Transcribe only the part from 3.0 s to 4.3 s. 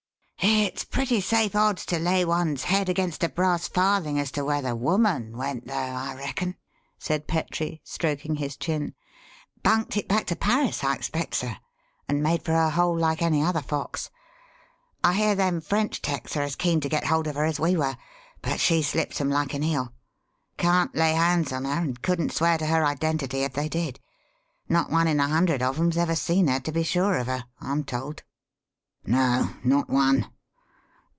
a brass farthing